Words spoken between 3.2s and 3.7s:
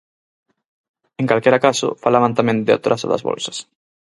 bolsas.